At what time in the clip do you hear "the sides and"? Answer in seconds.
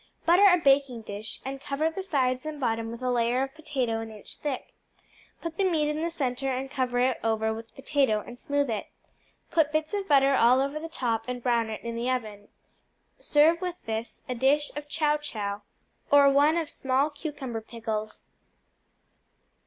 1.91-2.59